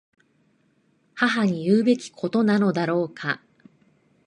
[1.13, 3.39] 母に言うべきことなのだろうか。